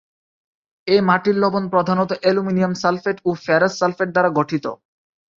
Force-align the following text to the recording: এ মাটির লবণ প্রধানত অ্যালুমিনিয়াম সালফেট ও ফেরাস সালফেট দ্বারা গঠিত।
এ 0.87 0.97
মাটির 1.01 1.35
লবণ 1.35 1.63
প্রধানত 1.73 2.09
অ্যালুমিনিয়াম 2.21 2.73
সালফেট 2.81 3.17
ও 3.25 3.39
ফেরাস 3.43 3.73
সালফেট 3.79 4.09
দ্বারা 4.11 4.29
গঠিত। 4.37 4.65